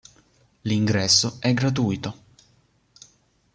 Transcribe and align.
L’ingresso 0.61 1.37
è 1.39 1.53
gratuito. 1.53 2.17